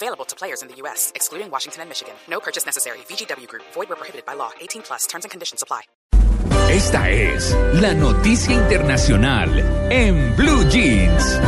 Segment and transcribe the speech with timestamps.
[0.00, 2.14] Available to players in the U.S., excluding Washington and Michigan.
[2.30, 2.98] No purchase necessary.
[3.08, 3.64] VGW Group.
[3.74, 4.50] Void where prohibited by law.
[4.60, 5.08] 18 plus.
[5.08, 5.82] Terms and conditions apply.
[6.70, 9.50] Esta es la noticia internacional
[9.90, 11.40] en Blue Jeans.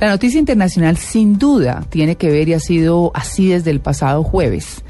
[0.00, 4.24] La noticia internacional sin duda tiene que ver y ha sido así desde el pasado
[4.24, 4.82] jueves.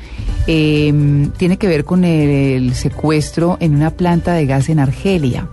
[0.46, 5.48] Eh, tiene que ver con el, el, secuestro en una planta de gas en Argelia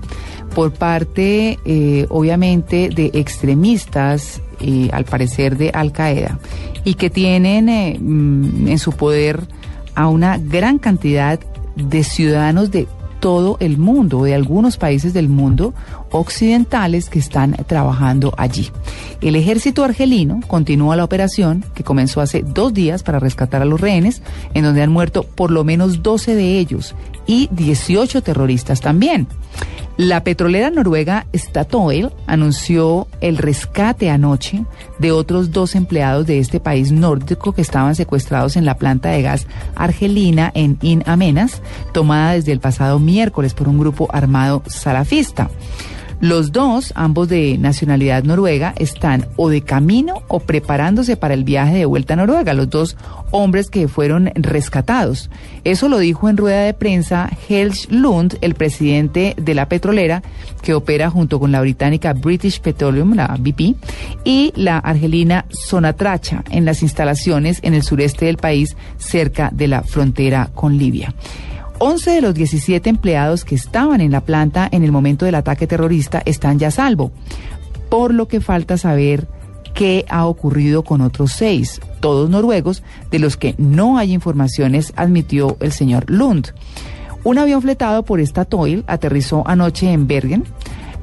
[0.53, 6.39] por parte, eh, obviamente, de extremistas, eh, al parecer de Al Qaeda,
[6.83, 9.47] y que tienen eh, mm, en su poder
[9.95, 11.39] a una gran cantidad
[11.75, 12.87] de ciudadanos de
[13.21, 15.73] todo el mundo, de algunos países del mundo
[16.09, 18.69] occidentales que están trabajando allí.
[19.21, 23.79] El ejército argelino continúa la operación que comenzó hace dos días para rescatar a los
[23.79, 24.23] rehenes,
[24.55, 26.95] en donde han muerto por lo menos 12 de ellos
[27.27, 29.27] y 18 terroristas también.
[30.01, 34.65] La petrolera noruega Statoil anunció el rescate anoche
[34.97, 39.21] de otros dos empleados de este país nórdico que estaban secuestrados en la planta de
[39.21, 41.61] gas argelina en In Amenas,
[41.93, 45.51] tomada desde el pasado miércoles por un grupo armado salafista.
[46.21, 51.77] Los dos, ambos de nacionalidad noruega, están o de camino o preparándose para el viaje
[51.77, 52.95] de vuelta a Noruega, los dos
[53.31, 55.31] hombres que fueron rescatados.
[55.63, 60.21] Eso lo dijo en rueda de prensa Helge Lund, el presidente de la petrolera,
[60.61, 63.75] que opera junto con la británica British Petroleum, la BP,
[64.23, 69.81] y la argelina Sonatracha, en las instalaciones en el sureste del país, cerca de la
[69.81, 71.15] frontera con Libia.
[71.83, 75.65] 11 de los 17 empleados que estaban en la planta en el momento del ataque
[75.65, 77.11] terrorista están ya a salvo,
[77.89, 79.27] por lo que falta saber
[79.73, 85.57] qué ha ocurrido con otros seis, todos noruegos, de los que no hay informaciones, admitió
[85.59, 86.53] el señor Lund.
[87.23, 90.43] Un avión fletado por Statoil aterrizó anoche en Bergen,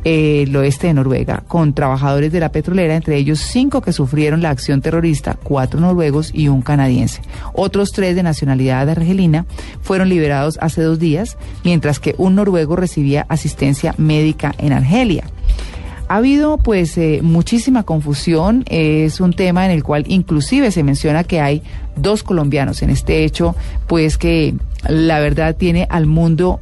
[0.04, 4.50] el oeste de Noruega, con trabajadores de la petrolera, entre ellos cinco que sufrieron la
[4.50, 7.22] acción terrorista, cuatro noruegos y un canadiense.
[7.52, 9.46] Otros tres de nacionalidad argelina
[9.82, 15.24] fueron liberados hace dos días, mientras que un noruego recibía asistencia médica en Argelia.
[16.08, 21.22] Ha habido pues eh, muchísima confusión, es un tema en el cual inclusive se menciona
[21.22, 21.62] que hay
[21.96, 23.54] dos colombianos en este hecho,
[23.86, 24.54] pues que
[24.88, 26.60] la verdad tiene al mundo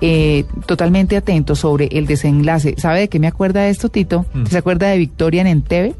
[0.00, 2.74] eh, totalmente atento sobre el desenlace.
[2.78, 4.26] ¿Sabe de qué me acuerda esto, Tito?
[4.32, 4.46] Mm.
[4.46, 5.94] ¿Se acuerda de Victoria en Entebbe?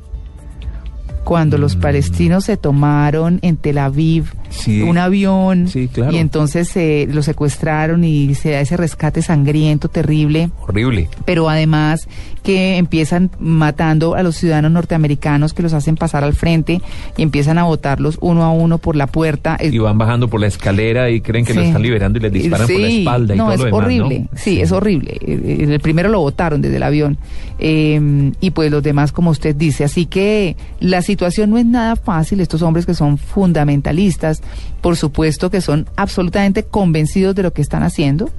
[1.28, 4.80] Cuando los palestinos se tomaron en Tel Aviv sí.
[4.80, 6.12] un avión sí, claro.
[6.12, 10.50] y entonces eh, lo secuestraron y se da ese rescate sangriento, terrible.
[10.66, 11.10] Horrible.
[11.26, 12.08] Pero además
[12.42, 16.80] que empiezan matando a los ciudadanos norteamericanos que los hacen pasar al frente
[17.16, 19.58] y empiezan a botarlos uno a uno por la puerta.
[19.60, 21.58] Y van bajando por la escalera y creen que sí.
[21.58, 23.82] lo están liberando y les disparan por la espalda y no, todo es lo demás,
[23.82, 24.20] horrible.
[24.20, 24.28] ¿no?
[24.34, 25.18] Sí, es horrible.
[25.20, 27.18] El primero lo botaron desde el avión
[27.58, 29.84] eh, y pues los demás como usted dice.
[29.84, 32.40] Así que la situación no es nada fácil.
[32.40, 34.40] Estos hombres que son fundamentalistas,
[34.80, 38.30] por supuesto que son absolutamente convencidos de lo que están haciendo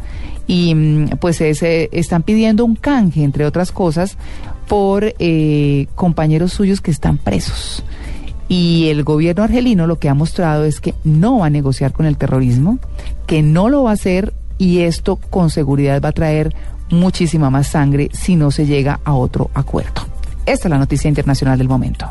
[0.47, 4.17] y pues ese, están pidiendo un canje, entre otras cosas,
[4.69, 7.83] por eh, compañeros suyos que están presos.
[8.47, 12.05] Y el gobierno argelino lo que ha mostrado es que no va a negociar con
[12.05, 12.79] el terrorismo,
[13.27, 16.55] que no lo va a hacer y esto con seguridad va a traer
[16.89, 20.07] muchísima más sangre si no se llega a otro acuerdo.
[20.45, 22.09] Esta es la noticia internacional del momento.